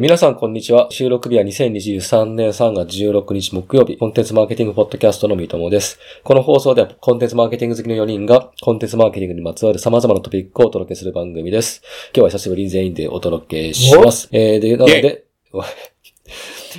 [0.00, 0.88] 皆さん、こんにちは。
[0.90, 5.98] 収録日は2023年3月16日木曜日、コンテンツマーケティングポッドキャストの三友です。
[6.24, 11.82] この放送では、コンテンツマーケティング好きの4人が、コンテンツマーケティングにまつわる様々なトピックをお届けする番組です。
[12.14, 14.30] 今日は久しぶりに全員でお届けします。
[14.32, 15.26] えー、で、なので、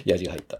[0.06, 0.60] やじ が入った。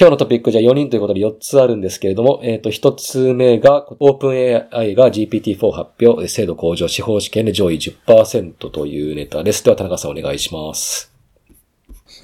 [0.00, 4.30] 今日のトピックじゃ4人ということで4つあるんですけれども、えっ、と、1つ目が、オープン
[4.74, 9.62] AI が GPT-4 発表、精度向上、司法試験で上位10%というネタです。
[9.62, 11.12] では、田中さんお願いします。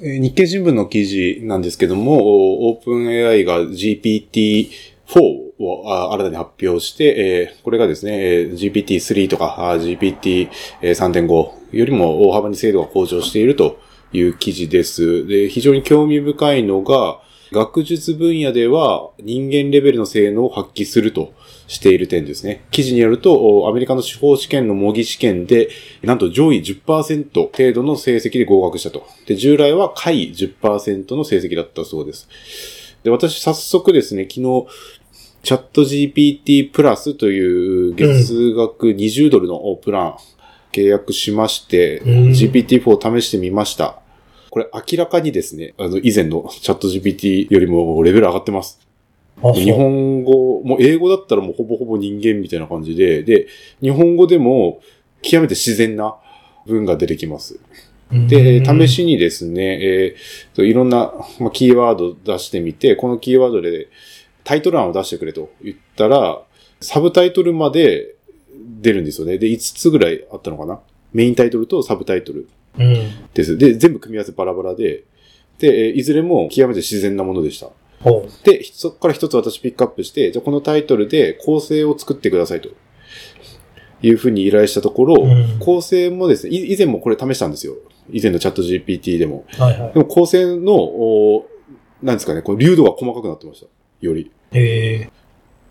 [0.00, 4.70] 日経新聞の記事なんですけども、オープン AI が GPT-4
[5.58, 13.78] を新たに発表して、これがですね、GPT-3 とか GPT-3.5 よりも大幅に精度が向上していると
[14.14, 15.26] いう記事です。
[15.26, 17.20] で、非常に興味深いのが、
[17.52, 21.32] 学術分野では人間レベルの性能を発揮すると
[21.68, 22.64] している点ですね。
[22.70, 25.68] 記事によると、おアメリカの司法試験の模擬試験で、
[26.02, 29.06] なんと上位10%程度の成績で合格したと。
[29.26, 32.28] で、従来は下位10%の成績だったそうです。
[33.04, 34.66] で、私早速ですね、昨日、
[35.42, 40.16] チャット GPT プラスという月額20ドルのプラン
[40.72, 44.00] 契約しまして、うん GPT-4 試してみました。
[44.56, 48.80] これ明らかにですね、あの、以前のチャット GPT よりもレベル上がってます。
[49.54, 53.48] 日本語、もう英語だったらもうほぼほぼ人間みたいな感じで、で、
[53.82, 54.80] 日本語でも
[55.20, 56.16] 極めて自然な
[56.64, 57.60] 文が出てきます。
[58.10, 63.88] で、試しにですね、えーといろんな、まあ、キーワード出してみて、このキーワードで
[64.42, 66.40] タイトル案を出してくれと言ったら、
[66.80, 68.14] サブタイトルまで
[68.80, 69.36] 出るんですよね。
[69.36, 70.80] で、5つぐらいあったのかな
[71.12, 72.48] メインタイトルとサブタイトル。
[73.34, 73.56] です。
[73.58, 75.04] で、全部組み合わせバラバラで、
[75.58, 77.70] で、えーいずれも極めて自然なものでした。
[78.00, 82.68] ほで、そこから一つ私ピックアップして、じゃあこのタイトルで構成を作ってくださいと。
[84.02, 87.74] いうふうに依頼したところ、うん構成もですね、い以前もこれ試したんですよ。
[88.10, 89.46] 以前のチャット GPT でも。
[89.58, 89.62] う。
[89.62, 90.00] はいはいで。
[90.00, 91.46] も構成の、お
[92.02, 93.66] なんですかね、この流度が細かくなってました。
[94.00, 94.30] より。
[94.52, 95.08] え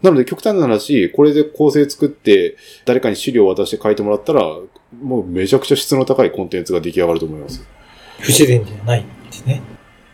[0.06, 2.56] なので極端な話、これで構成作って、
[2.86, 4.42] 誰かに資料を渡して書いてもらったら、
[5.02, 7.68] もうめちゃくちゃ質の高いコンテンツが出来上がると思います。
[8.20, 9.62] ー、不自然じゃないんですね。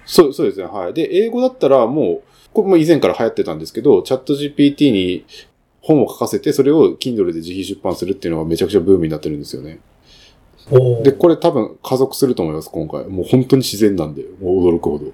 [0.06, 0.66] そう、そうですね。
[0.66, 0.94] はい。
[0.94, 5.26] で、英語だったらもう、これも以前から流行ってたんですけど、チャット GPT に
[5.82, 9.80] 本を書かせて、それを Kindle で自費出版するっていうのがめちゃくちゃブームになってるんですよね。
[10.70, 13.06] おで、これ多分加速すると思います、今回。
[13.06, 15.06] もう本当に自然なんで、もう驚くほど。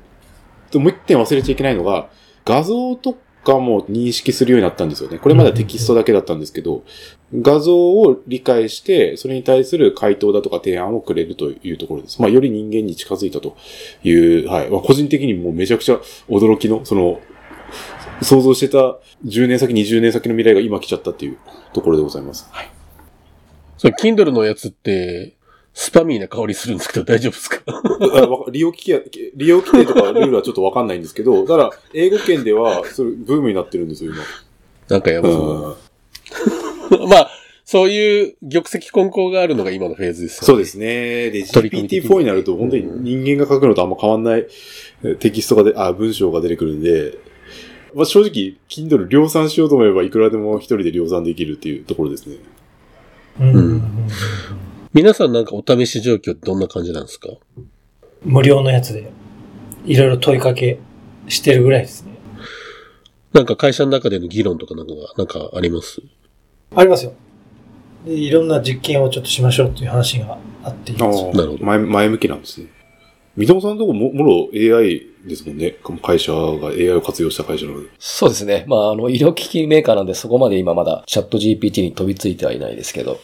[0.71, 2.09] で、もう一点忘れちゃいけないのが、
[2.45, 5.19] 画像とかも認識するようになったんですよね。
[5.19, 6.83] これまではテキストだけだったんですけど、
[7.33, 12.21] 画像を理解して、それに対する回答だとか提案をくれるというところです。
[12.21, 13.55] まあ、より人間に近づいたと
[14.03, 14.69] いう、はい。
[14.69, 17.21] まあ、個人的にもうめちゃくちゃ驚きの、その、
[18.21, 21.37] 想像してた10年先、20年先の未来が今来ちゃったっていう
[21.71, 22.49] ところでございます。
[22.51, 22.69] はい。
[23.77, 25.36] それ、Kindle のやつって、
[25.79, 27.61] スパミーな香りするんですけど大丈夫ですか？
[27.67, 27.71] あ
[28.27, 34.11] わか利用規定、利用規定とかルールはちょっとわかんないんですけど、 ただ、英語圏では、それ、ブームになってるんですよ、
[34.89, 35.37] なんかやば今。
[35.37, 35.77] そ
[36.97, 37.03] う。
[37.03, 37.09] うん。
[37.09, 37.29] まあ、
[37.63, 40.45] そういう玉石混交があるのが今のフェーズですよね。
[40.47, 41.29] そうですね。
[41.29, 44.47] で、取り組み的に GPT-4 になると、本当に人間が書くのとあんま変わんない
[45.03, 47.19] えテキストがで、あ、文章が出てくるんで、
[47.93, 52.37] まあ、正直、Kindle 量産しようと思えば、いくらでも一人で量産できるっていうところですね。
[53.41, 53.81] うん。
[54.93, 57.27] うん皆さんなんかお試し状況ってどんな感じなんですか？
[58.23, 59.11] 無料のやつで、
[59.85, 60.79] いろいろ問いかけ
[61.27, 62.11] してるぐらいですね。
[63.33, 66.01] なんか会社の中での議論とかなんか、なんかあります？
[66.75, 67.13] ありますよ。
[68.05, 71.31] で、いろんな実験をちょっとしましょうっていう話があっていいですよ。
[71.33, 72.67] なるほど前、前向きなんですね。
[73.35, 74.49] 三友さんのとこも、もろ
[74.79, 75.75] AI ですもんね。
[76.01, 77.89] 会社が AI を活用した会社なので。
[77.99, 78.65] そうですね。
[78.67, 83.19] まあ、あの、医療機器メーカーなんでそこまで今まだチャット GPT に飛びついてはいないですけど、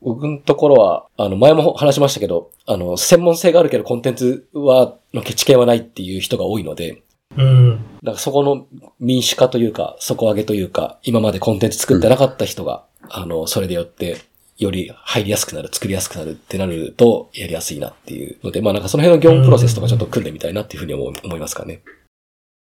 [0.00, 7.02] 僕のところは、あの、前も話しましたけど、あの、専門性があるけどコンテンツは、の知見はないっていう人が多いので、
[7.36, 7.76] うん。
[7.76, 8.66] だからそこの
[9.00, 14.18] 民主化というか、底上げというか、今までコンテンツ作ってなかった人が、あの、それでよって、
[14.56, 21.82] より入りやすくなる、作りやすくなるってなると、やりやすいなっていうので、まあなんかその辺の業務プロセスとかちょっと組んでみたいなっていうふうに思う思いますかね。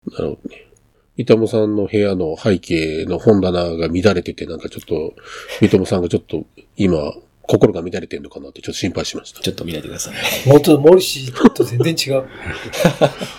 [0.09, 0.70] なるほどね。
[1.17, 5.13] 三友さんの部屋の背景の本棚が乱れてて、なんかちょっと、
[5.59, 6.45] 三友さんがちょっと
[6.77, 7.13] 今、
[7.43, 9.41] 心が乱れてるのかなってちょっと心配しました。
[9.41, 10.49] ちょっと見ないでください。
[10.49, 12.25] もっと、モリシーと全然違う。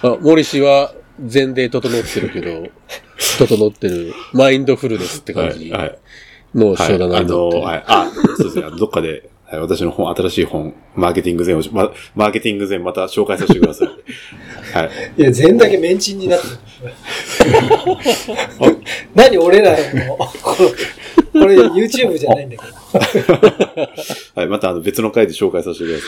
[0.03, 2.69] あ、森氏は前例整ってるけど、
[3.39, 5.83] 整ってる、マインドフルネスって感じはい。
[5.83, 5.99] はい。
[6.55, 7.63] の商談はい、あの、になってる。
[7.65, 13.89] はい、あ、そうですね、どっかで、はい、私の本、新しい本、マーケティング前を、ま、マーケティング前また紹介させてください。
[14.73, 14.91] はい。
[15.21, 16.59] いや、全だけメンチンになってる。
[19.15, 20.29] 何俺らの、こ
[20.65, 20.71] の
[21.33, 23.89] これ YouTube じゃないんだけど。
[24.35, 24.49] はい。
[24.49, 26.05] またあの別の回で紹介させてくださ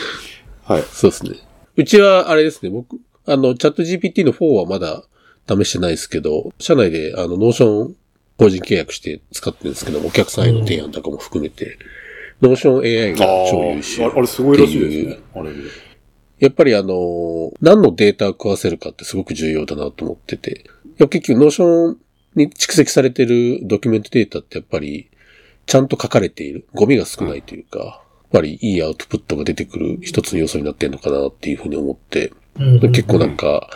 [0.69, 0.73] い。
[0.73, 0.83] はい。
[0.91, 1.31] そうですね。
[1.75, 5.03] うちは、あれですね、僕、あの、 ChatGPT の4はまだ
[5.47, 7.95] 試してないですけど、社内で、あの、 Notion
[8.37, 11.77] 法人契約して使ってるんですけども、お客さんへの提案とかも含めて、
[12.41, 14.03] Notion AI が超優秀。
[14.03, 15.19] ああれすごいらしいですね。
[15.33, 15.51] あれ。
[16.39, 20.51] やっぱりあの、何のデータを食わせるかってすごく重要だなと思ってて。
[20.51, 20.63] い
[20.99, 21.97] や結局、 Notion
[22.35, 25.09] に蓄積されてるドキュメントデータってやっぱり、
[25.65, 26.67] ちゃんと書かれている。
[26.73, 28.01] ゴミが少ないというか、やっ
[28.31, 33.69] ぱりいいアウトプットが出てくる一つの要素になってるのかなっていうふうに思って、うん結構なんか、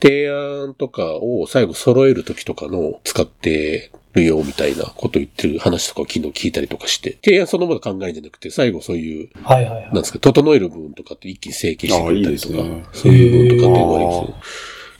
[0.00, 9.84] 提案とかを最後揃えるときとかの使ってるよみたいなこと言ってる話とかを昨日聞いたりとかして、提案そのもの考えるんじゃなくて、最後そういうはいはいはい。
[9.86, 14.34] なんですか、整える部分とかって一気に整形してくれたりとか、いいねそういう部分とかっていうのがありますね。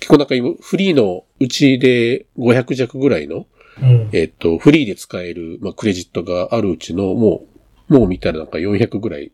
[0.00, 3.47] 結構なんか今、フリーのうちで500弱ぐらいの、
[3.81, 4.09] うん。
[4.12, 7.58] えっと、フリーで使える、まあ、クレジットがあるうちの、もう、
[7.88, 9.32] もう見たらなんか400ぐらい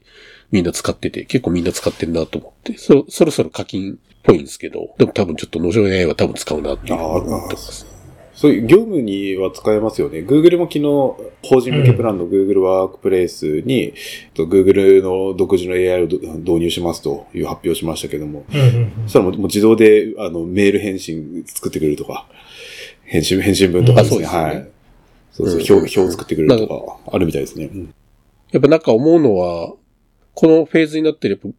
[0.51, 7.87] みんな使ってて、結構みんな使ってるなと思って、そ、そろそろ課金っぽいんですけど、でも多分ちょっと農場 AI は多分使うなって思ってます。
[8.35, 10.19] そういう業務には使えますよね。
[10.19, 13.95] Google も昨日、法人向けプランの Google ワークプレイスに、
[14.35, 22.27] と Google の独自の AI をど導入しますという発表しましたけども、うんうんそしたらもうもう自動であのメール返信作ってくれるとか、
[23.05, 24.27] 返信、返信文とかですね。
[24.27, 24.69] あそうですねはい。
[25.33, 27.67] そうそう、うん表、表を作ってくれるとか、あるみたいですね。
[27.67, 27.95] うん
[28.55, 29.75] やっぱなんか思うのは、
[30.35, 31.59] このフェーズになってる、やっぱ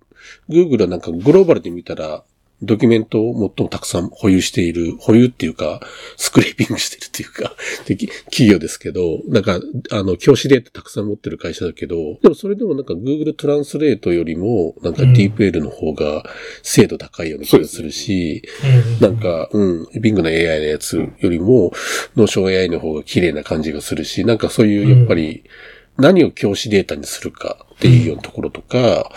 [0.50, 2.24] Google はなんかグローバルで見たら、
[2.62, 5.82] ドキュメントを最もたくさん保有している、保有っていうか、
[6.16, 7.54] スクレーピングしてるっていうか、
[8.30, 9.60] 企業ですけど、なんか、
[9.92, 16.24] あの、教師データたくさん持ってる会社だけど、でもそれでもなんか Google トランスレートよりも、なんかうん DeepL の方が
[16.64, 18.42] 精度高いような気がするし、
[19.02, 19.06] うん。
[19.06, 21.74] なんか、うん、 Bing の AI のやつよりも、
[22.16, 25.44] Notion AI の方が綺麗な感じがするし、なんかそういう、やっぱり、
[25.98, 29.12] 何を教師データにするかっていうようなところとか、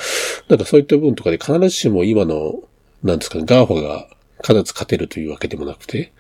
[0.49, 2.61] なんかそういった部分とかで必ずしも今の、
[3.03, 4.09] なんですかね、 GAFA が
[4.43, 6.13] 必ず勝てるというわけでもなくて、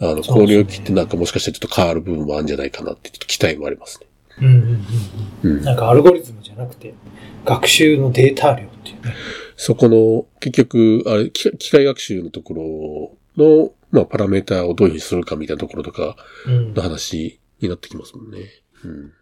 [0.00, 4.06] あの、この領域ってなんかもしかしたらちょっと変わる部分もあるんじゃないかなって、ちょっと期待もありますね。
[4.38, 4.86] うんうんうん
[5.44, 5.64] うんうん。
[5.64, 6.94] なんかアルゴリズムじゃなくて、
[7.44, 9.14] 学習のデータ量っていうね。
[9.56, 16.16] そこの、結局、あれ、機機械学習のところの、まあ、パラメータをどういうふうにするかみたいなところとか
[16.46, 18.38] うんの話になってきますもんね。
[18.84, 19.12] うん。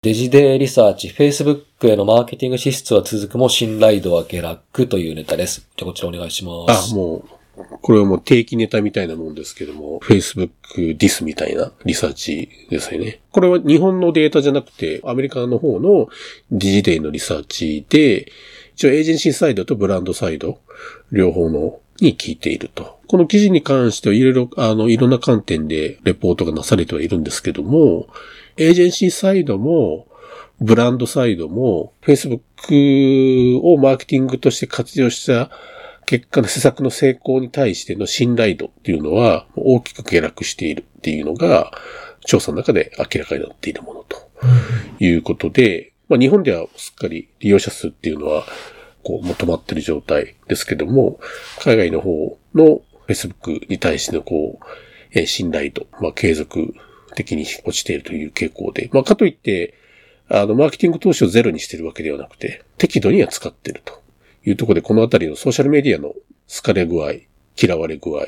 [0.00, 5.66] デジデーリサーチ、Facebook へのマーケティング支出は続くも信頼度は下落というネタです。
[5.76, 6.92] じゃあこちらお願いします。
[6.92, 7.24] あ、も
[7.56, 13.18] う、これはもう定期ネタみたいなもんですけども、Facebook ディスみたいなリサーチですよね。
[13.32, 16.06] これは日本のデータじゃなくて、アメリカの方の
[16.52, 18.30] デジデイのリサーチで、
[18.76, 20.60] 一応エージェンシーサイドとブランドサイド、
[21.10, 23.00] 両方のに聞いていると。
[23.08, 28.06] この記事に関してはいろいろ、あの、いろんな観点でレポートがなされてはいるんですけども、
[28.58, 30.08] エージェンシーサイドも、
[30.60, 35.50] ブランドサイドも、Facebook をマーケティングとして活用した
[36.06, 41.70] 結果の施策の成功に対しての信頼度っていうのは大きく下落しているっていうのが
[42.24, 44.16] 調査の中で明らかになっているものと
[44.98, 48.44] いうことで、まあ、日本ではすっかり利用者数っていうのは
[49.04, 51.20] こうもう止まってる状態ですけども、
[51.62, 54.64] 海外の方の Facebook に対してのこう、
[55.12, 56.74] え信頼度、まあ、継続
[57.18, 59.74] 的に落ちているという傾向で、まあ、かといって、
[60.28, 64.00] あの、マーケティング投資をゼロにしているわけではなくて、適度には使っていると
[64.44, 66.14] いうところで、このあたりのソーシャルメディアの
[66.48, 67.12] 好かれ具合、
[67.60, 68.26] 嫌われ具合、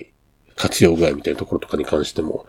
[0.56, 2.47] 活用具合みたいなところとかに関しても、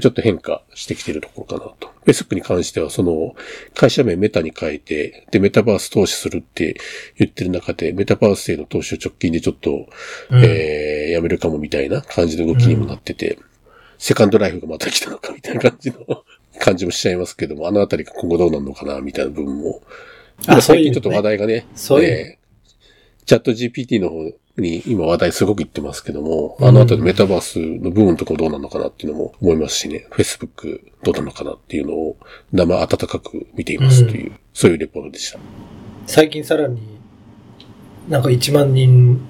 [0.00, 1.90] ちょっと変化してきているところかなと。
[2.04, 3.34] Facebook に関しては、その、
[3.74, 6.76] 会社名メタに変えて、で、メタバース投資するって
[7.16, 9.88] 言ってる中で、メタバースへの投資を直近でちょっと、
[10.30, 10.44] うん。
[10.44, 13.38] えー、やめるかもみたいな感じの動きにもなってて、
[14.00, 15.98] セカンドライフがまた来たのかみたいな感じの
[16.58, 19.82] 感じもしちゃいますけども、あのあたりが今後どうなるのかなみたいな部分も。
[20.62, 24.24] 最近ちょっと話題がね、そうチャット GPT の方
[24.56, 26.68] に今話題すごく言ってますけども、うん。
[26.68, 32.16] あのあたりメタバースの部分とかどうなるのかなっていうのも思いますしね、Facebook どうなのかなっていうのを
[32.52, 35.38] 生温かく見ていますという、そういうレポートでした。
[36.06, 36.80] 最近さらに、
[38.08, 39.20] なんか1万人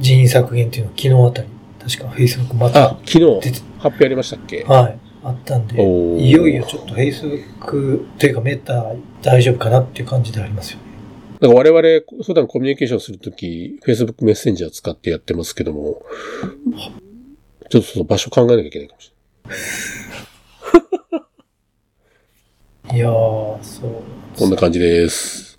[0.00, 1.48] 人員削減っていうのは昨日あたり、
[1.96, 3.40] 確か Facebook まあた、、昨日。
[3.40, 4.64] 出て発表ありましたっけ？
[4.64, 10.84] はい、あったんで、いよいよちょっと Facebook というかメタ大丈夫かなっていう感じでありますよね。
[11.40, 16.02] だから我々普段コミュニケーションするとき、Facebook メッセンジャー使ってやってますけども、
[17.70, 19.16] ちょっとその場所考えなきゃいけないかもしれ
[22.90, 22.96] ない。
[22.96, 24.02] いやー、そう。
[24.38, 25.58] こんな感じです。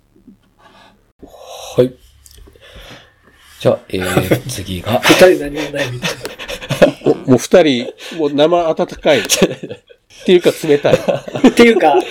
[1.76, 1.92] はい。
[3.58, 6.20] じゃあ、えー、次が、 二人何もないみたいな。
[7.26, 9.20] おもう二人、もう生温かい。
[9.20, 9.22] っ
[10.24, 10.94] ていうか冷たい。
[10.94, 12.02] っていうか、っ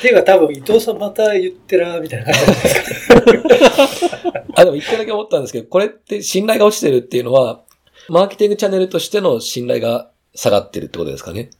[0.00, 4.44] ていうか多分伊藤さんまた言ってら、みたいな感じじゃないですか。
[4.54, 7.62] あ、でも一個だけ思ったんですけど、これって信頼が落ちてるっていうのは、
[8.08, 11.50] マーケティングチャンネルとしての信頼が下がってるってことですかね。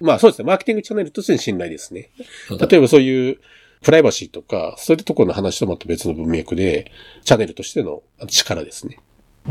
[0.00, 0.46] まあそうですね。
[0.46, 2.10] マーケティングチャンネルとしての信頼ですね。
[2.50, 3.40] うん例えばそういう
[3.82, 6.92] プライバシーとか、そういったところの話とまた別の文脈で、
[7.24, 8.98] チャンネルとしての力ですね。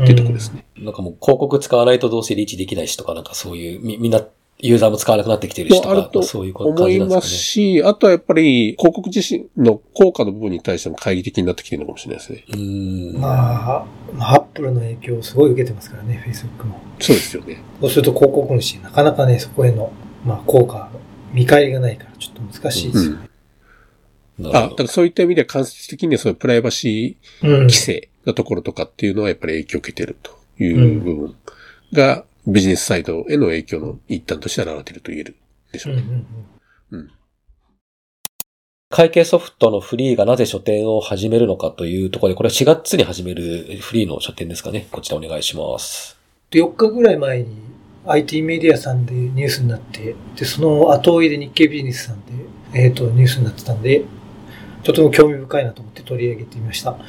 [0.02, 0.64] っていうところですね。
[0.78, 4.24] なんかもう広告使わないとどうせリーチできないしとか、なんかそういう、み、みんな、
[4.62, 7.22] ユーザーも使わなくなってきてるしとか、もあるとそういう感思いまじなんですかね。
[7.22, 12.44] すし、あとはやっぱり広告自身の効果の部分に対しても懐疑的になってきてるのかもしれないですね。
[12.48, 13.20] うーん。
[13.20, 16.78] まあ、まあ、アップルの影響をすごい受けてますからね、Facebook も。
[16.98, 17.62] そうですよね。
[17.80, 19.92] そうすると広告主、なかなかね、そこへの、
[20.26, 20.90] まあ、効果、
[21.32, 23.30] 見返りがないから、ちょっと難しいですよね。
[24.40, 27.60] あ、なるほどだからそういった意味では間接的にはそのプライバシーうん。
[27.62, 31.36] 規制のところとかっていうのはやっぱり影響を受けてるという部分
[31.92, 35.36] がビジネスサイドへの影響の一端として現れていると言える
[35.72, 36.24] でしょううんね。
[36.92, 37.10] うん
[38.92, 44.88] 会計ソフトのフリーがなぜ書店を始めるのかというところで、これは4月に始めるフリーの書店ですかね。
[44.90, 46.18] こちらお願いします。
[46.50, 47.56] で4日ぐらい前に
[48.04, 52.32] IT メディアさんでニュースになって、で、その後追いで日経ビジネスさんで、
[52.74, 54.04] えっ、と、ニュースになってたんで、
[54.82, 56.92] とても興味深いなと思って取り上げてみました。
[56.92, 57.00] こ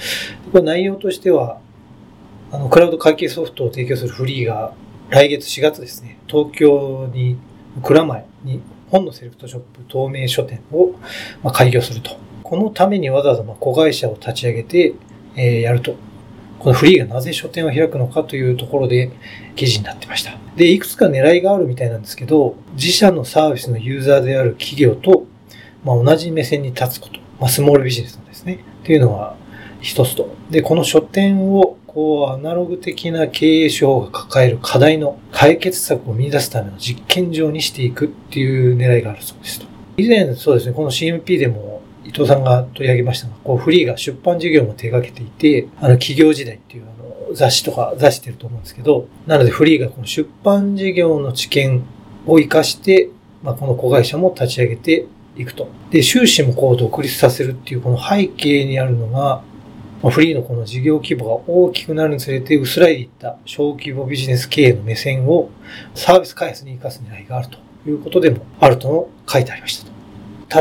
[0.55, 1.59] れ内容としては、
[2.51, 4.73] あの、クラウド会計ソフトを提供するフリーが
[5.09, 7.37] 来月4月ですね、東京に、
[7.83, 10.93] 蔵前に本のセレクトショップ透明書店を、
[11.41, 12.11] まあ、開業すると。
[12.43, 14.93] このためにわざわざまあ子会社を立ち上げて、
[15.35, 15.95] えーやると。
[16.59, 19.09] このフリーがなぜ書店を開くのかというところで
[19.55, 20.37] 記事になってました。
[20.55, 25.25] で、いくつか狙いがあるみたいなんですけど、自社のサービスのユーザーである企業と、
[25.83, 27.20] まあ、同じ目線に立つこと。
[27.41, 28.63] まあ、スモールビジネスのですね。
[28.83, 29.35] っていうのが
[29.81, 30.29] 一つと。
[30.51, 39.65] で、この書店を、こう、アナログ的な経営手法が抱える課題の解決策を見出すための実験場にしていくっていう狙いがあるそうですと。
[39.97, 51.83] 以前、そうですね、この CMP でも伊藤さんが取り上げましたが、こう、フリーが出版事業も手掛けていて、あの、企業時代っていうあの雑誌とか出してると思うんですけど、なのでフリーがこの出版事業の知見
[52.27, 53.09] を活かして、
[53.41, 55.69] まあ、この子会社も立ち上げていくと。
[55.89, 59.43] で、収支もこう独立させるっていうこの背景にあるのが、
[60.09, 65.51] フリーのこの事業規模が大きくなるにつれて薄らいでいった小規模ビジネス経営の目線を
[65.93, 67.59] サービス開発に生かす狙いがあると
[67.89, 69.91] いうことでもあるとの書いてありました。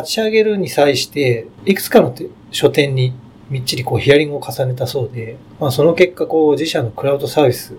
[0.00, 2.15] 立ち上げるに際して、いくつかの
[2.50, 3.15] 書店に
[3.50, 7.75] みっちりこうヒアリングを重ねたそうで、まあその結果こう自社のクラウドサービス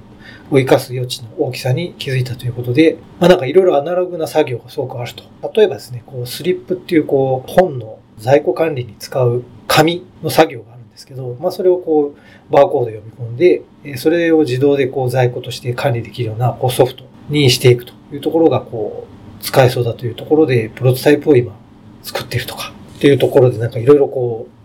[0.51, 5.23] を活かす余地の大きさに気づいたということで、まあなんかいろいろアナログな作業がすごくあると。
[5.55, 19.07] 例えばですね、こうスリップっていうこう本の在庫管理に使う紙の作業があるんですけど、まあそれをこうバーコード読み込んで、それを自動でこう在庫として管理できるようなこうソフトにしていくというところがこ
[19.39, 21.57] う使えそうだというところで、プロトタイプを今
[22.03, 24.60] 作っているとかっていうところでなんかいろいろこう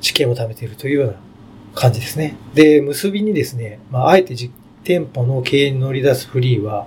[0.00, 1.14] 知見を貯めているというような
[1.74, 2.36] 感じですね。
[2.54, 4.52] で、結びにですね、まああえて実
[4.84, 6.86] 店舗の経営に乗り出すフリーは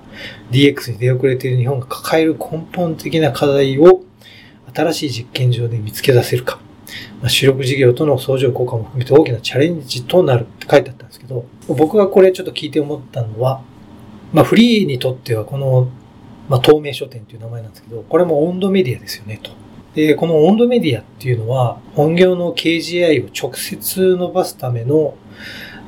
[0.51, 4.03] DX に出遅れている日本が抱える根本的な課題を
[4.73, 6.59] 新しい実験場で見つけ出せるか。
[7.21, 13.61] まあ、主力事業との相乗効果も含めて大きなチャレンジとなるって書いてあったんですけど、僕がこれちょっと聞いて思ったのは、
[14.33, 15.89] まあフリーにとってはこの、
[16.49, 19.51] まあ透明書店という名前なんですけど、これも温度メディアですよねと。
[19.95, 25.15] で、この温度メディアっていうのは、本業の KGI を直接伸ばすための、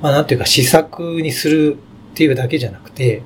[0.01, 1.77] まあなんていうか施策にする
[2.13, 3.21] っていうだけじゃなくて、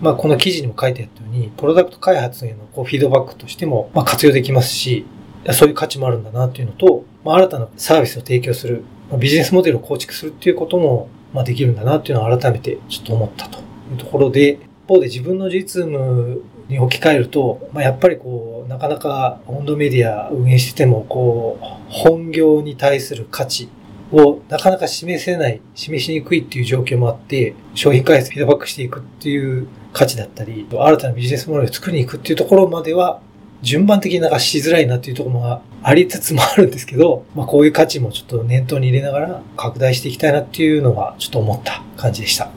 [0.00, 5.04] まあこの記事にも書いてあったように、プロダクト開発へのこうフィードバックとしてもまあ活用できますし、
[5.52, 13.62] そういう価値もあるんだなっていうのと、まあ新たなサービスを提供する、まあビジネスモデルを構築するっていうこともまあできるんだなっていうのを改めてちょっと思ったとい
[13.94, 23.68] うところで、一方で自分の実務に置き換えると、まあ、やっぱりこう、なかなか温度メディア運営してても、こう、本業に対する価値
[24.12, 33.20] をなかなか示せない、示しにくいっていう状況もあって、商品開発フィードバックしていくっていう価値だったり、新たなビジネスモデルを作りに行くっていうところまでは、
[33.62, 42.50] 順番的になんかしづらいなっていうところもありつつもあるんですけど、まあこういう価値もちょっと念頭に入れながら拡大していきたいなっていうのがちょっと思った感じでした。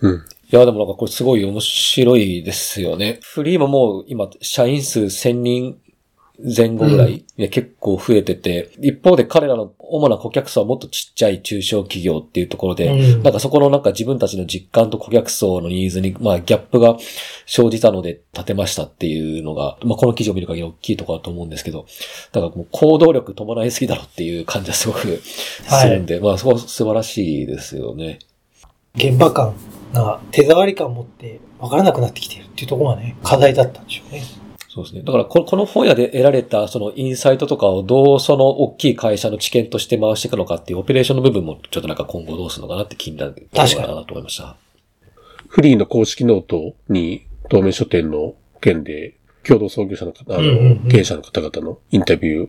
[0.00, 0.24] うん。
[0.54, 3.18] いや、でもなんかこれすごい面白いですよね。
[3.22, 5.80] フリーももう今、社員数1000人
[6.38, 16.98] 前後ぐらい、いや結構増えてて、一方で彼らの主な顧客層はもっとちっちゃい中小企業っていうところで、うんなんかそこのなんか自分たちの実感と顧客層のニーズに、まあギャップが
[17.46, 21.86] 生じたので立てましたっていうのが、まあこの記事を見る限り大きいところだと思うんですけど、
[22.30, 28.20] だからもう行動力伴いすぎだろっていう感じはすごくするんで、まあそこは素晴らしいですよね。
[28.96, 29.54] 現場感
[29.92, 34.22] が手触り感を持って分からなくなってきているっていうところがね、課題だったんでしょうね。
[34.68, 35.02] そうですね。
[35.02, 44.56] だからこ、この本屋で得られたそのインサイトとかをどうその大きい会社の知見として回していくのかっていうオペレーションの部分もちょっとなんか今後どうするのかなって気になるところだなと思いました。
[45.48, 52.48] freee の公式ノートに、透明書店の件で、共同創業者の方、あの、経営者の方々のインタビュー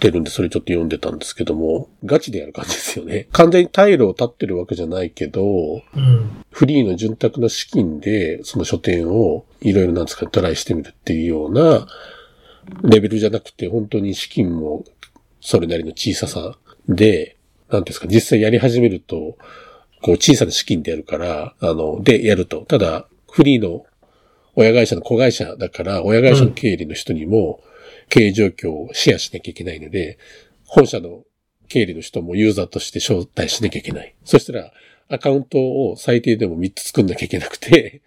[0.00, 3.28] ってるんで、それちょっと読んでたんですけども、ガチでやる感じですよね。
[3.32, 6.44] 完全に退路を断ってるわけじゃないけど、うん。
[6.50, 11.86] freee の潤沢な資金で、その書店をいろいろなんですか、トライしてみるっていうような
[12.82, 14.84] レベルじゃなくて、本当に資金も
[15.40, 16.56] それなりの小ささ
[16.88, 17.36] で、
[17.70, 19.36] なんですか、実際やり始めると、
[20.02, 22.64] こう小さな資金でやるから、あの、でやると。
[22.66, 23.84] ただ、フリーの
[24.56, 27.60] 親会社の子会社だから、親会社の経理の人にも
[28.10, 30.18] 経営状況をシェアしなきゃいけないので、
[30.66, 31.22] 本社の
[31.68, 34.14] 経理の人もユーザーとして招待しなきゃいけない。
[34.24, 34.72] そしたら、
[35.12, 38.00] アカウントを最低でも3つ作んなきゃいけなくて。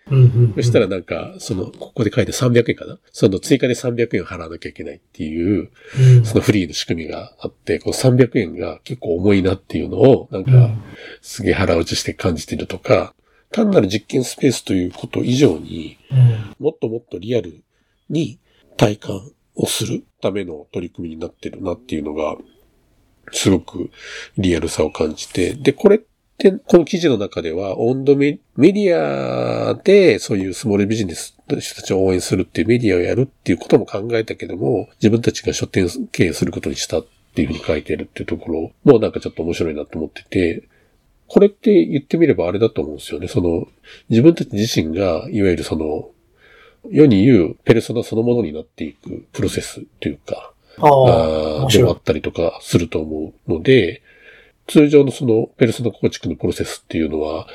[0.55, 2.98] そしたらなんか、その、ここで書いて300円かな？
[3.12, 5.69] その追加で300円払わなきゃいけないっていう、
[6.00, 10.81] うん、そのフリーの仕組みがあって、この300円が結構重いなっていうのを、なんかうん、
[11.22, 13.13] すげえ腹落ちして感じてるとか、
[13.51, 16.55] 単なる実験スペースということ以上に、うん。
[16.60, 17.63] もっともっとリアル
[18.10, 18.39] に
[18.77, 22.38] 体感をするための取り組みになってるなっていうのが、
[23.31, 23.89] すごく
[24.38, 26.00] リアルさを感じて、で、これっ
[26.38, 37.05] て、この記事の中では、温度メメディアでそういうスモールビジネスの人たちを応援するっていうメディアをやるっていうことも考えたけども、自分たちが書店経営することにしたっ
[37.36, 40.67] ていうふうに書いてるっていうところもなんかちょっと面白いなと思ってて、
[41.27, 43.27] これって言ってみればあれだと思うんですよね。
[43.27, 43.67] その、
[44.10, 46.12] 自分たち自身が、いわゆるその、
[46.89, 54.01] 世に言うペルソナそのものになっていくプロセスというか、ああ、でもあったりとかすると思うので、
[54.67, 57.47] 通常のそのペルソナ構築のプロセスっていうのは、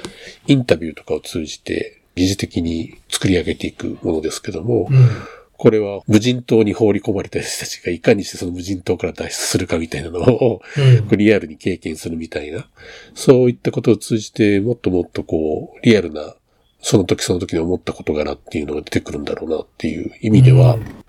[0.46, 5.08] インタビューとかを通じて疑似的に作り上げていくものですけども、うん。
[5.56, 10.62] これは無人島に放り込まれた人たちがいかにしてその無人島から脱出するかみたいなのを、
[11.10, 11.18] うん。
[11.18, 12.68] リアルに経験するみたいな、
[13.14, 16.36] そういったことを通じてもっともっとこう、リアルな、
[16.80, 21.04] その時その時に思った事柄っていうのが出てくるんだろうなっていう意味では、うん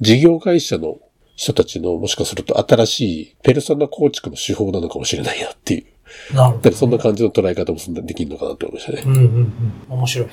[0.00, 0.98] 事業会社の
[1.36, 5.84] 人たちのもしかすると新しいペルソナ構築の手法なのかもしれないなってい
[6.32, 6.34] う。
[6.34, 6.58] なるほど。
[6.58, 9.02] だからそんな感じの捉え方もそんなできるのかなと思いましたね。
[9.06, 9.52] うんうんうん。
[9.88, 10.28] 面白い。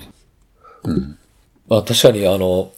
[0.83, 1.17] うん。
[1.67, 2.71] まあ確かにあの、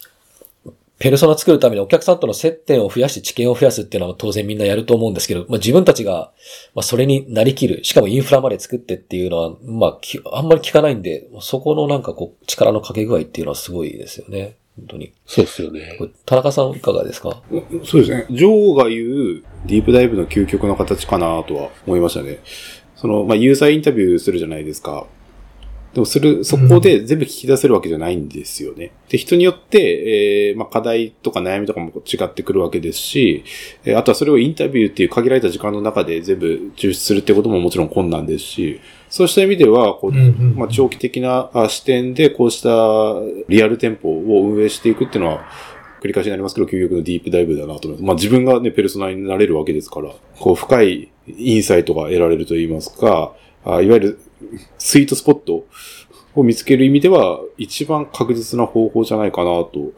[1.00, 6.32] ペルソナ作るためにお客さんとの接点を増やして知見を増やすっていうのは当然みんなやると思うんですけど、まあ自分たちが、
[6.76, 14.58] まあそれになりきる、しかもインフラまで作ってっていうのは、まあきあんまり聞かないんで、そこのなんかこう力の掛け具合っていうのはすごいですよね。
[14.76, 15.14] 本当に。
[15.26, 17.42] そうですよね田中さんいかがですか？
[17.86, 18.28] そうですね。
[18.30, 22.40] ジョーが言うディープダイブの究極の形かなとは思いましたね。
[22.96, 25.08] その、まあ、ユーザーインタビューするじゃないですか。
[25.94, 28.92] でもする、そこで全部聞き出せるわけじゃないんですよね。
[29.10, 33.44] で、人によって、えー、まあ、課題とか悩みとかも違ってくるわけですし、
[33.86, 42.70] えーあとはそれをインタビューっていう限られた時間の中で全部抽出するってことももちろん困難ですし、そうした意味では、こう、まあ、長期的なあ視点でこうした
[43.48, 45.46] リアル店舗を運営していくっていうのは、
[46.02, 48.04] 繰り返しになりますけど、究極のディープダイブだなと思います。
[48.04, 53.34] まあ自分がね、ペルソナになれるわけですから、こう深いインサイトが得られると言いますか、
[53.66, 54.20] あいわゆる
[54.78, 55.66] スイートスポット
[56.36, 59.94] を見つける意味では、一番確実な方法じゃないかなと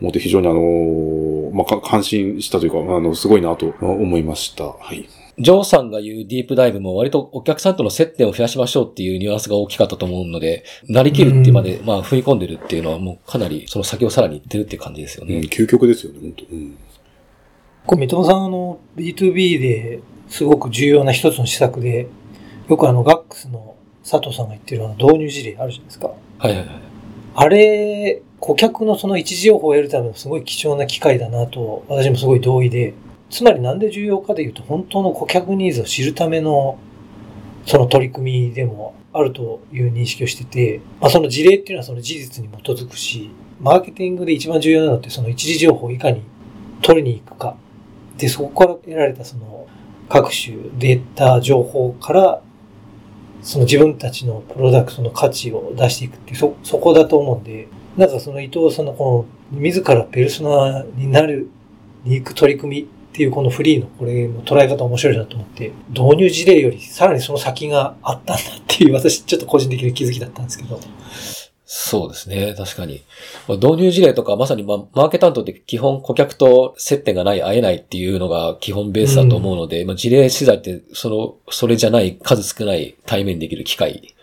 [0.00, 4.64] 思って非常にあの、まあか感心したというか、あの、すごいなと思いました。
[4.64, 5.08] はい。
[5.38, 15.40] ジョーさんが言うディープダイブも割とお客さんとの接点を増やしましょうっていうニュアンスが大きかったと思うので、なりきるっていうまで、まあ踏み込んでるっていうのはもうかなりその先をさらに行ってるっていう感じですようん、ね。
[15.40, 16.76] 究極ですよね、本当うん。
[17.86, 22.08] これ、三友さん、あの、B2B ですごく重要な一つの施策で、
[22.68, 23.75] よくあの、ガックスの
[24.08, 26.06] 佐藤さんが言ってるあの導入事例あるじゃないですか。
[26.38, 26.68] はいはいはい。
[27.34, 32.94] あれ、顧客のその位置情報を得るためのすごい貴重な機会だなと、私もすごい同意で、
[33.30, 36.78] つまりなんで重要かで言うと、本当の顧客ニーズを知るための、
[37.66, 46.22] その取り組みでもあるという認識をしてて、まあその事例っていうのはその事実に基づくし、マーケティングで一番重要なのってその一時情報をいかに
[46.82, 47.56] 取りに行くか。
[48.16, 49.66] で、そこから得られたその
[50.08, 52.42] 各種データ情報から、
[53.46, 61.48] その自分たちのプロダクトの価値を出していくって、そ、そこだと思うんで、なんかその伊藤さんのこの、自らペルソナになる、
[62.02, 70.80] に行く取り組みっていうこのフリーのこれの捉え方面白いなと思って、導入事例よりさらにその先があったんだっていう、私ちょっと個人的な気づきだったんですけど。
[71.68, 72.54] そうですね。
[72.56, 73.02] 確かに。
[73.48, 84.14] まあ導入事例とかまさに、まあ、マーケ担当って基本顧客と接点がない、会えないっていうのが基本ベースだと思うので、まあ、事例取材って、その、それじゃない、数少ない対面できる機会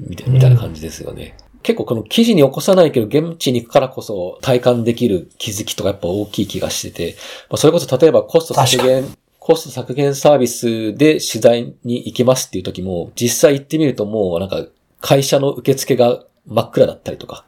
[0.00, 1.36] みたいな感じですよね。
[1.62, 7.16] 結構この記事に起こさないけど、現地に行くからこそ体感できる気づきとかやっぱ大きい気がしてて、
[7.50, 9.04] まあ、それこそ例えばコスト削減、
[9.38, 14.64] コスト削減サービスで取材に行きますっていう時も、実際行ってみるともうなんか
[15.00, 17.44] 会社の受付が真っ暗だったりとか、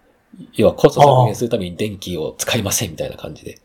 [0.55, 3.59] 要はコスト削減するために電気を使いませんみたいな感じで。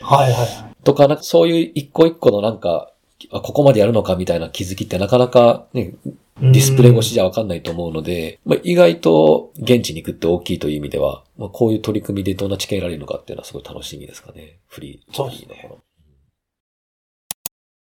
[0.00, 0.84] はいはいはい。
[0.84, 2.90] とか、なんかそういう一個一個のなんか、
[3.30, 5.94] あここまでやるのかみたいな気づきってなかなかね、
[6.40, 14.58] ディスプレイ越しじゃわかんないと思うので、まあ、意外と現地に行くって大きいという意味では、まあ、こういう取り組みでどんな知見得られるのかっていうのはすごい楽しみですかね。
[14.68, 15.14] freee。
[15.14, 15.63] そうですね。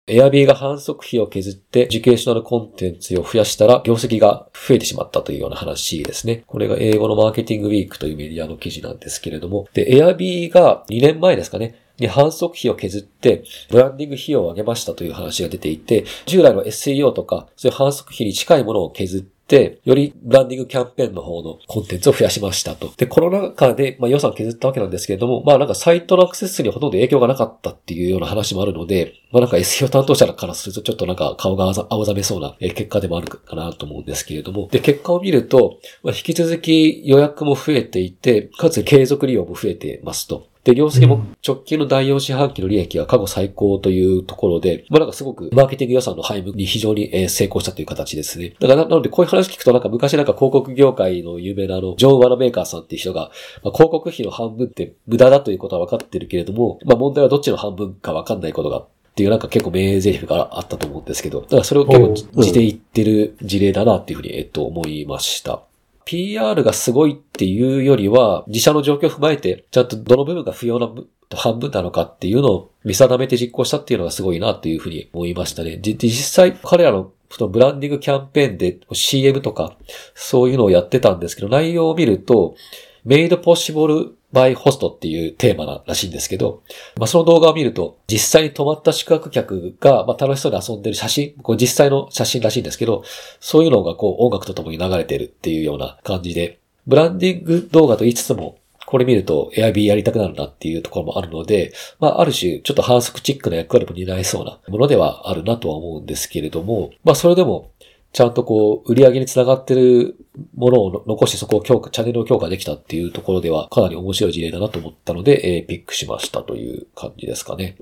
[0.08, 6.44] エアビーが販促費を削って educational コンテンツを増やしたら業績が増えてしまったというような話ですね。
[6.46, 22.92] これが英語の Marketing Week というメディアの記事なんですけれども、で、エアビーが2年前ですかね、に販促費を削って、ブランディング費用を上げましたという話が出ていて、従来の SEO とか、そういう反則費に近いものを削って、よりブランディングキャンペーンの方のコンテンツを増やしましたと。
[22.98, 40.48] で、この中で、まあ、予算削ったわけなんですけれども、まあなんかサイトのアクセス数にほとんど影響がなかったっていうような話もあるので、まあなんか SEO 担当者からするとちょっとなんか顔が青ざめそうな結果でもあるかなと思うんですけれども、で、結果を見ると、まあ、引き続き予約も増えていて、かつ継続利用も増えてますと。
[40.66, 48.56] で、業績も直近の第4四半期の利益が過去最高というところで、まあなんかすごくマーケティング予算の配分に非常にえー成功したという形ですね。
[48.60, 53.30] だからななのでこういう話聞くとなんか昔なんか広告業界の有名なあの、ジョー・ワナメーカーさんっていう人が、
[53.64, 65.62] まあ、広告費の半分って無駄だということは分かってるけれども、まあ問題はどっちの半分か分かんないことがっていうなんか結構名台詞があったと思うんですけど、だからそれを結構おうじていってる事例だなっていうふうに、えっと、思いました。
[66.06, 70.90] PR がすごいっていうよりは、自社の状況を踏まえて、ちゃんとどの部分が不要な
[71.36, 75.80] 半分なのかっていうのを見定めて実行したっていうのがすごいなっていうふうに思いましたね。
[75.82, 79.76] 実際彼らのそのブランディングキャンペーンで CM とか
[80.14, 82.56] そういうのをやってたんですけど、内容を見ると、
[83.04, 86.62] メイドポッシブル by Host っていうテーマならしいんですけど、
[86.98, 93.04] まあ、その動画を見ると、実際に泊まった宿泊客が、まあ、楽しそうに遊んでる写真、これ実際の写真らしいんですけど、
[93.40, 107.72] そういうのがこう音楽とともに流れてるっていうような感じで、ブランディング動画と言いつつも、これ見ると Airb やりたくなるなっていうところもあるので、まあ、ある種、ちょっと反則チックな役割も担えそうなものではあるなとは思うんですけれども、まあ、それでも、
[108.16, 110.16] ちゃんとこう、売り上げにつながってる
[110.56, 117.76] ものを残してそこを強化、チャンネルを強化できたっていうところでは、かなり面白い事例だなと思ったので、えーピックしましたという感じですかね。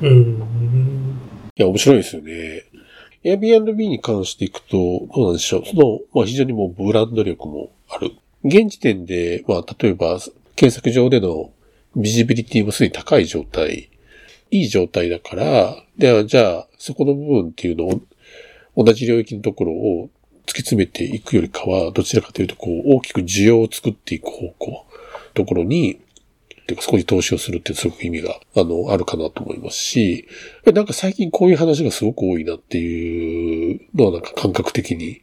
[0.00, 1.20] うん。
[1.56, 2.64] いや、面白いですよね。
[3.24, 4.76] Airbnb に関していくと、
[5.14, 5.62] どうなんでしょう。
[5.66, 8.10] その、まあ非常にもうブランド力もある。
[8.42, 10.18] 現時点で、まあ例えば、
[10.56, 11.52] 検索上での
[11.94, 13.88] ビジビリティもすでに高い状態、
[14.50, 18.00] いい状態だから、ではじゃあ、そこの部分っていうのを、
[18.78, 20.08] 同じ領域のところを
[20.46, 24.86] 突き詰めていくよりかは、どちらかというと、こう、大きく需要を作っていく方向、
[25.34, 26.00] ところに、
[26.68, 30.28] てかそこに投資をするってすごく意味が、あの、あるかなと思いますし、
[30.72, 35.22] なんか最近こういう話がすごく多いなっていうのはなんか感覚的に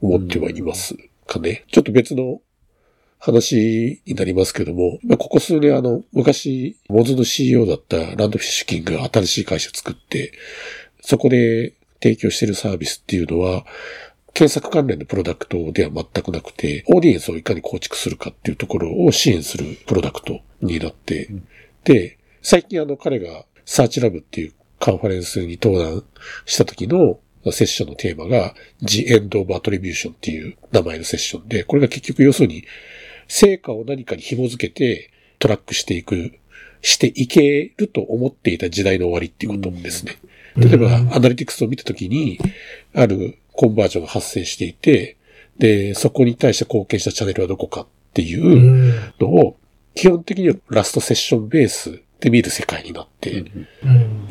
[0.00, 1.64] 思ってはいますかね。
[1.70, 2.40] ちょっと別の
[3.18, 10.32] 話になりますけども、まあここ数年あの、昔、モズの CEO だったランドフィッシュキングが新しい会社作って、
[11.02, 13.64] そこで提供しているサービスっていうのは、
[14.34, 21.30] 検索関連のプロダクトでは全くなくて、オーディエンスをいかに構築するかっていうところを支援するプロダクトになって、
[21.84, 26.04] で、最近あの彼がサーチラブっていうカンファレンスに登壇
[26.44, 27.20] した時の
[27.52, 32.64] セッションのテーマが The End of Attribution っていう名前のセッションで、これが結局要するに
[33.28, 36.32] 成果を何かに紐づけてトラックしていく、
[36.82, 40.16] していけると思っていた時代の終わりっていうことですね。
[40.56, 42.38] 例えば、アナリティクスを見たときに、
[42.94, 45.16] あるコンバージョンが発生していて、
[45.58, 49.56] で、そこに対して貢献したチャンネルはどこかっていううんのを、
[49.94, 53.44] 基本的にはラストセッションベースで見る世界になって
[53.84, 54.28] うん。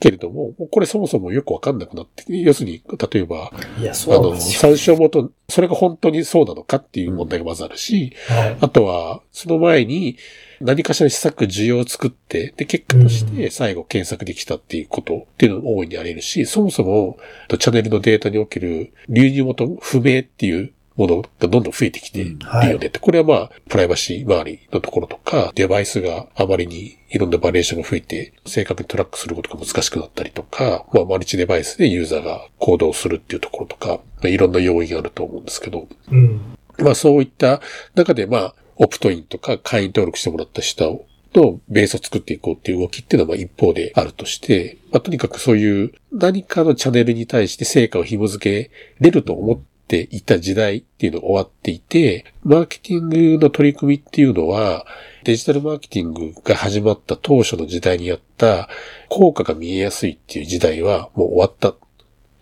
[0.00, 4.36] けれども、これそもそもよくわかんなくなって、要するに、例えば、あの。
[4.36, 8.56] 参照元、それが本当にそうなのかっていう問題がまずあるし、はい。
[8.60, 10.16] あとは、その前に
[10.60, 17.18] 何かしらの施策需要を作って、で、結果として最後検索できたっていうことっていうのも大いにあり得るし、そもそも
[17.58, 22.38] チャンネルのデータにおける流入元不明っていうものがどんどん増えてきている
[22.70, 22.98] よねって。
[22.98, 36.40] これはまあ、プライバシー周りのところとか、デバイスがあまりにいろんなバリエーションが増えて、正確にトラックすることが難しくなったりとか、まあ、マルチデバイスでユーザーが行動するっていうところとか、まあ、いろんな要因があると思うんですけど、うん。
[36.78, 37.60] まあそういった
[37.94, 54.84] 中でまあ、オプトインとか会員登録してもらった人のベースを作っていこうっていう動きっていうのは一方であるとして、まあとにかくそういう何かのチャンネルに対して成果を紐付けれると思っっていた時代っていうのが終わっていて、マーケティングの取り組みっていうのは、
[55.24, 58.68] デジタルマーケティングが始まった当初の時代にあった
[59.08, 61.74] 効果が見えやすいっていう時代はもう終わった。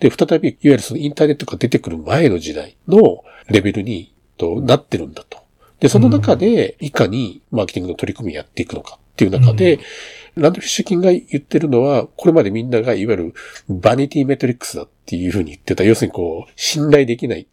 [0.01, 5.38] で、再び、いわゆるそのインターネットが出てくる前の時代のレベルにとなってるんだと。
[5.81, 9.81] で、その中で、いかにマーケティングの取り組みをやっていくのかっていう中で、
[10.37, 13.35] うん、 Rand Fishkin が言ってるのは、これまでみんながいわゆる
[13.69, 17.47] vanity metrics だっていうふうに言ってた、要するにこう、信頼できない、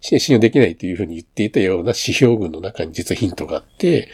[0.00, 4.08] 信用できないというふうに言っていたような指標群の中に実はヒントがあって、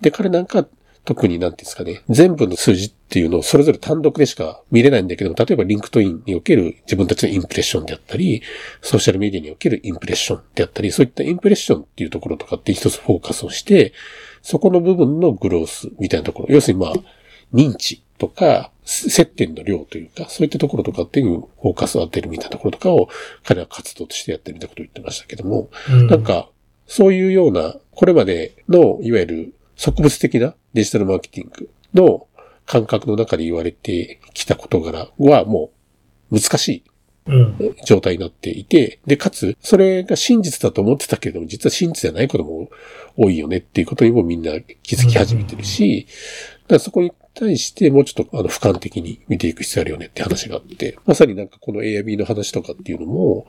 [0.00, 0.66] で、彼なんか
[1.04, 8.42] 特になんていうんですかね、全部の数字っていうのをそれぞれ単独でしか見れないんだけども、例えば LinkedIn における自分たちのインプレッションであったり、
[8.80, 13.92] ソーシャルメディアにおけるインプレッションであったり、そういったインプレッションっていうところとかって一つフォーカスをして、
[14.42, 16.94] そこの部分のグロースみたいなところ、要するにまあ、
[17.52, 23.08] 認知とか、接点の量というか、そういったところとかっていうフォーカスを当てるみたいなところとかを
[23.44, 26.50] 彼は活動としてやってるみたいなことを言ってましたけども、うん、なんか、
[26.86, 32.26] そういうような、これまでの、いわゆる植物的なデジタルマーケティングの
[32.66, 35.70] 感覚の中で言われてきた事柄はも
[36.30, 36.84] う難しい
[37.84, 42.70] 状態になっていて、で、かつ、それが真実だと思ってたけれども、実は真実じゃないことも
[43.16, 46.06] 多いよねっていうことにもみんな気づき始めてるし、
[46.64, 53.46] だからそこに対してもうちょっとあの俯瞰的に見ていく必要あるよねって話があって、まさになんかこの A や B の話とかっていうのも、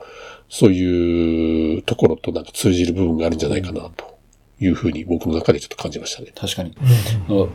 [0.48, 4.15] そういうところとなんか通じる部分があるんじゃないかなと
[4.58, 6.32] いうふうに僕の中でちょっと感じましたね。
[6.34, 6.74] 確かに。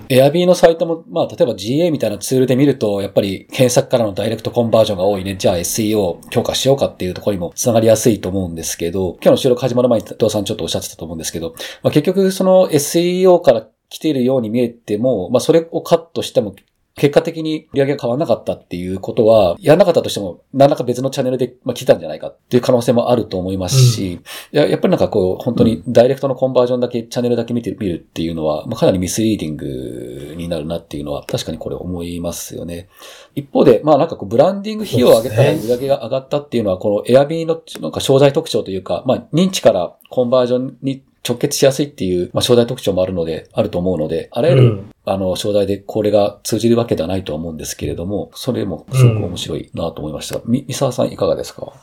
[0.09, 5.35] エアビーのサイトも、まあ、例えば GA みたいなツールで見ると、やっぱり検索からのダイレクトコンバージョンが多いね。
[5.35, 16.55] じゃあ SEO 強化しようかっていうところにも繋がりやすいと思うんですけど、今日の収録始まる前に伊藤さんちょっとおっしゃってたと思うんですけど、まあ、結局その SEO から来ているように見えても、まあ、それをカットしても
[16.95, 24.19] 結果的に売り上げが変わらなかったっていうことは、やらなかったとしても、何らか別のチャンネルで、まあ、来たんじゃないかっていう可能性もあると思いますし、
[24.51, 32.89] うん、ややっぱりなんかこう、本当にダイレクトのコンバージョンだけ、チャンネルだけ見てみるっていうのは、まあ、かなりミスリーディングになるなっていうのは、確かにこれ思いますよね。
[33.35, 50.37] 一方で、まあなんかこう、ブランディング費用を上げたら売り上げが上がったっていうのは、このエアビーのなんか商材特徴というか、まあ認知からコンバージョンに直結しやすいっていう、まあ、商材特徴もあるので、あると思うので、あらゆる、うん、あの、商材でこれが通じるわけではないとは思うんですけれども、それもすごく面白いなと思いました。
[50.37, 51.73] うん、み、三沢さんいかがですか？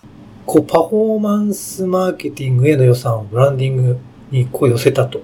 [0.44, 3.98] こう、パフォーマンスマーケティングへの予算をブランディング
[4.30, 5.20] にこう寄せたと。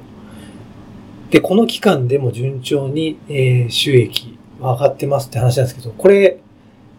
[1.31, 6.38] で、この期間でも順調に、えー、収益は上がってますって話なんですけど、これ、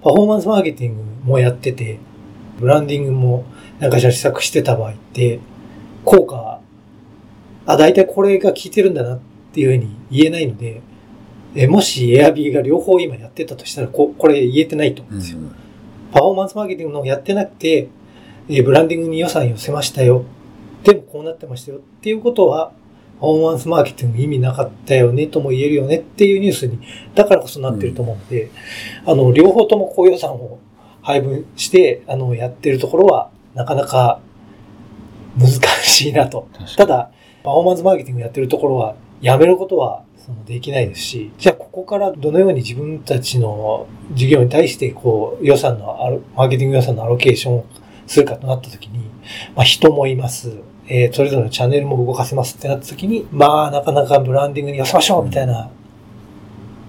[0.01, 1.97] パフォーマンスマーケティングもやってて、
[2.59, 3.45] ブランディングも
[3.79, 5.39] なんかじゃ施策してた場合って、
[6.03, 6.59] 効果
[7.65, 9.19] あ、大体これが効いてるんだなっ
[9.53, 10.81] ていうふうに言えないので、
[11.55, 15.39] えもし Airb が両方今やってたとしたら、ここれ言えてないと思うんですよ。
[15.39, 15.55] うん、
[16.11, 17.87] パフォーマンスマーケティングのやってなくて、
[18.49, 20.25] えブランディングに予算寄せましたよ。
[20.83, 21.77] でもこうなってましたよ。
[21.77, 22.71] っていうことは、
[23.19, 26.79] パフォーマンスマーケティング意味なかったよねとも言えるよねっていうニュースに、
[27.15, 28.43] だからこそなってると思うので、
[29.05, 30.59] うん、あの、両方とも高予算を
[31.01, 34.19] 配分して、あの、やってるところは、なかなか
[35.39, 35.49] 難
[35.81, 36.49] しいなと。
[36.75, 37.11] ただ、
[37.45, 47.65] パフォーマンスマーケティングやってるところは、やめることはそのできないですし、じゃあここからどのように自分たちの事業に対してこう予算のある、マーケティング予算のアロケーションを
[48.07, 48.99] するかとなったときに、
[49.55, 50.57] まあ人もいます。
[50.87, 55.69] えー、それぞれのチャンネルも動かせますってなったときに、まあなかなかブランディングに寄せましょうみたいな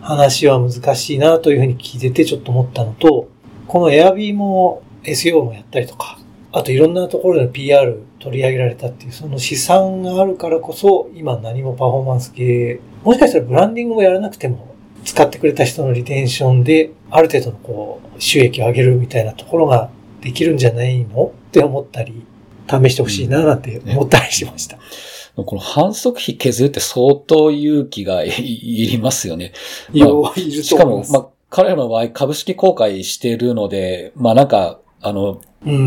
[0.00, 3.28] 話は難しいなというふうに聞いててちょっと思ったのと、
[3.66, 6.18] この Airb も SEO もやったりとか、
[6.56, 19.90] あといろんなところで PR 取り上げられたっていう、その資産があるからこそ、今何もパフォーマンス系、もしかしたらブランディングもやらなくても、使ってくれた人のリテンションで、ある程度のこう、収益を上げるみたいなところが
[20.22, 22.24] できるんじゃないのって思ったり、
[22.66, 24.78] 試してほしいななんて思ったりしました。
[25.36, 29.52] うん、この反則費削るって相当勇気がいりますよね。
[29.92, 35.40] いや、まあ、いるしかも、まあ、彼らの場合株式公開してるので、まあなんか、あの、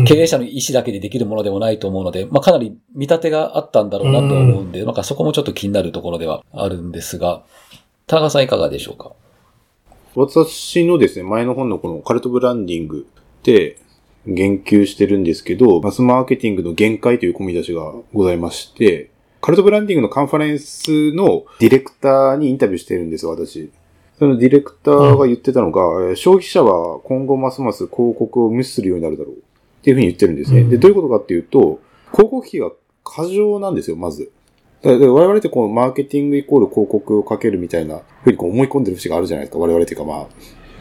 [0.06, 7.42] 経営者の意思だけでできるものでもないと思うので、まあ、かなり見立てがあったんだろうなと思うんで、うん、なんかそこもちょっと気になるところではあるんですが、
[8.06, 9.12] 田川さんいかがでしょうか？
[10.14, 13.06] 私のですね、前の本のこのカルトブランディング
[13.40, 13.76] って
[14.26, 23.70] 言及してるんですけど、マスマーケティングの限界という込み出しがございまして、カルトブランディングのカンファレンスのディレクターにインタビューしてるんですよ、私。
[24.20, 29.34] そのディレクターが言ってたのが、うん、消費者は今後ますます広告を無視するようになるだろう。
[29.34, 29.38] っ
[29.82, 30.64] ていうふうに言ってるんですね。
[30.64, 31.80] で、どういうことかっていうと、
[32.12, 32.70] 広告費が
[33.02, 34.30] 過剰なんですよ、まず。
[34.82, 39.58] だから我々ってこう、マーケティングイコール広告をかけるみたいなふうにこう思い込んでる節があるじゃないですか。
[39.58, 40.28] 我々っていうかま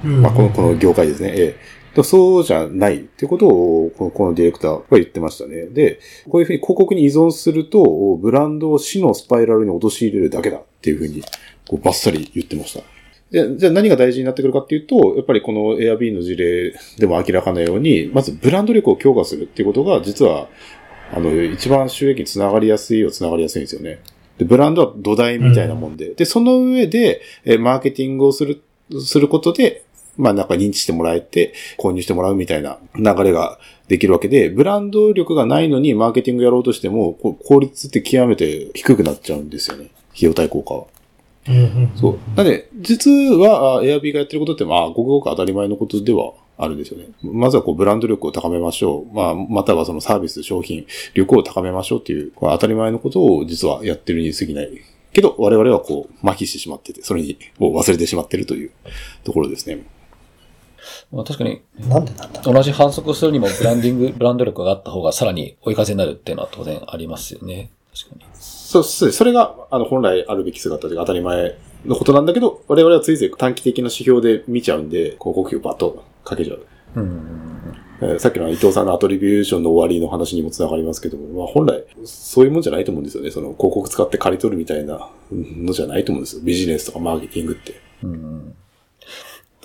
[0.03, 1.33] あ、まあこの、この業界ですね。
[1.33, 1.55] え
[1.95, 1.99] え。
[1.99, 5.67] もそうじゃないってことを、このこのディレクターは言ってましたね。
[5.67, 5.99] で、
[6.29, 11.23] こういうふうに広告に依存すると、ブランドを死のスパイラルに陥れるだけだっていうふうに、
[11.67, 12.98] こうバッサリ言ってました。
[13.31, 20.47] でじゃあ何が大事になってくるかっていうと、やっぱりこの Airb の事例でも明らかなように、まずブランド力を強化するっていうことが、実は、
[21.13, 23.99] あの、一番収益につながりやすいはつながりやすいんですよね。
[24.39, 26.13] で、ブランドは土台みたいなもんで。
[26.15, 28.61] で、その上で、えマーケティングをする、
[28.99, 29.83] することで、
[30.17, 39.91] まあなんか認知してもらえて、購入してもらうみたいな流れができるわけで、ブランド力がないのにマーケティングやろうとしても、効率って極めて低くなっちゃうんですよね。
[40.11, 40.98] 費用対効果は。
[41.47, 42.19] うんうんそう。
[42.35, 47.07] なんで、実は、エアビーがやってることって、まあ、ごくごく当たり前のことではあるんですよね。
[47.23, 49.15] まずはこう、ブランド力を高めましょう。
[49.15, 54.69] まあ、またはそのサービス、商品、力を高めましょうっていう、こう当たり前のことを実はやってるに過ぎない。
[55.13, 58.71] けど、我々はこう、麻痺してしまってて、それに、を忘れてしまってるという
[59.23, 59.85] ところですね。
[61.11, 67.71] まあ、確かに、なんでなんだ同じ反則をするにもブランディング、ブランド力があった方がさらに追い風になるっていうのは当然ありますよね。
[67.95, 68.25] 確かに。
[68.33, 76.65] そう、そうそれが、あの、本来あるべき姿というか当たり前のことなんだけど、我々はついつい短期的な指標で見ちゃうんで、広告費をバッとかけちゃう。
[76.95, 77.75] うん。
[78.01, 83.31] えーさっきの伊藤さんのアトリビューションの終わりの話にもつながりますけども、まあ本来、そういうもんじゃないと思うんですよね。
[83.31, 86.41] その広告使って借り取るみたいなのじゃないと思うんですよ。
[86.43, 87.73] ビジネスとかマーケティングって。
[88.03, 88.55] うん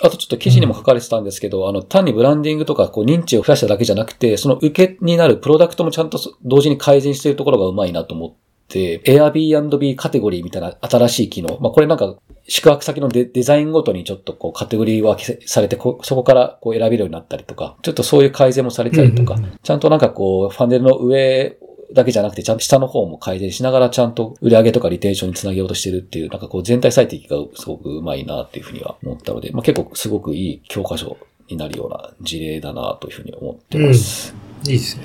[0.03, 8.35] あとちょっと記事にも書かれてたんですけど、あの、単にブランディングとかこう認知を増やしただけじゃなくて、その受けになるプロダクトもちゃんと同時に改善しているところがうまいなと思っ
[8.69, 11.59] て、Airbnb カテゴリーみたいな新しい機能。
[11.61, 21.57] まあ、これなんか、宿泊先のデデザインごとにちょっとこうカテゴリー分けされてこ、そこからこう選べるようになったりとか、ちょっとそういう改善もされたりとか、うんうんちゃんとなんかこう、ファンネルの上
[21.95, 31.17] だけじゃなくて、ちゃんと下の方も改善しながら、ちゃんと売り上げとかリテーションにつなげようとしてるっていう、なんかこう全体最適がすごくうまいなっていうふうには思ったので、まあ結構すごくいい教科書
[31.49, 34.35] になるような事例だなというふうに思ってます。
[34.67, 35.05] いいですね。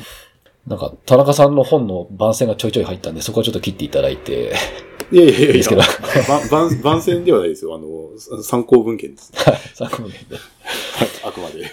[0.67, 4.53] なんか、田中さんの本の番宣がちょいちょい入ったんで、そこはちょっと切っていただいて、
[5.11, 7.75] いやいやいやいやいいですけど、ば番番宣ではないですよ。
[7.75, 9.31] あの、参考文献です。
[9.73, 10.17] 参考にで
[11.23, 11.65] あくまで。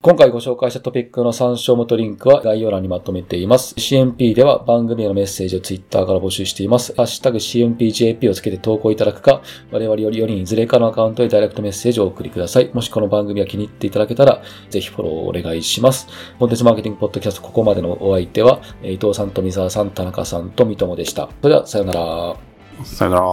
[0.00, 3.74] 今回ご紹介したトピックの参照元リンクは概要欄にまとめています。
[3.74, 6.94] CMP では番組へのメッセージを Twitter から募集しています。
[6.94, 12.70] ハッシュタグ CMPJP をつけて投稿いただくか、我々より4人いずれかのアカウントへダイレクトメッセージをお送りください。
[12.72, 16.06] もしこの番組が気に入っていただけたら、ぜひフォローをお願いします。
[16.38, 21.28] コンテンツマーケティングポッドキャストここまでのお相手は、えー伊藤さん、富澤さん、田中さんと三友でした。
[21.42, 22.36] それでは、さようなら。
[22.84, 23.26] さよなら。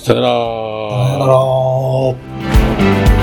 [0.00, 0.34] さよなら。
[0.96, 1.26] さよな
[3.10, 3.19] ら。